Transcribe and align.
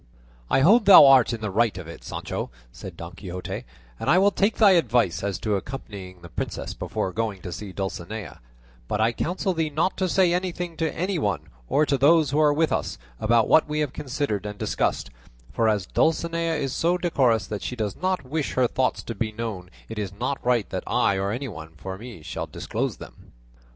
"I 0.49 0.61
hold 0.61 0.85
thou 0.85 1.05
art 1.05 1.31
in 1.31 1.41
the 1.41 1.51
right 1.51 1.77
of 1.77 1.87
it, 1.87 2.03
Sancho," 2.03 2.49
said 2.71 2.97
Don 2.97 3.13
Quixote, 3.13 3.65
"and 3.99 4.09
I 4.09 4.17
will 4.17 4.31
take 4.31 4.55
thy 4.57 4.71
advice 4.71 5.23
as 5.23 5.37
to 5.41 5.55
accompanying 5.55 6.23
the 6.23 6.27
princess 6.29 6.73
before 6.73 7.13
going 7.13 7.39
to 7.43 7.51
see 7.51 7.71
Dulcinea; 7.71 8.41
but 8.87 8.99
I 8.99 9.11
counsel 9.11 9.53
thee 9.53 9.69
not 9.69 9.97
to 9.97 10.09
say 10.09 10.33
anything 10.33 10.75
to 10.77 10.91
any 10.91 11.19
one, 11.19 11.49
or 11.69 11.85
to 11.85 11.99
those 11.99 12.31
who 12.31 12.39
are 12.39 12.51
with 12.51 12.71
us, 12.71 12.97
about 13.19 13.47
what 13.47 13.69
we 13.69 13.79
have 13.81 13.93
considered 13.93 14.47
and 14.47 14.57
discussed, 14.57 15.11
for 15.53 15.69
as 15.69 15.85
Dulcinea 15.85 16.55
is 16.55 16.73
so 16.73 16.97
decorous 16.97 17.45
that 17.45 17.61
she 17.61 17.75
does 17.75 17.95
not 17.95 18.25
wish 18.25 18.53
her 18.53 18.65
thoughts 18.65 19.03
to 19.03 19.13
be 19.13 19.31
known 19.31 19.69
it 19.87 19.99
is 19.99 20.11
not 20.11 20.43
right 20.43 20.67
that 20.71 20.83
I 20.87 21.17
or 21.17 21.29
anyone 21.29 21.73
for 21.77 21.95
me 21.99 22.23
should 22.23 22.51
disclose 22.51 22.97
them." 22.97 23.33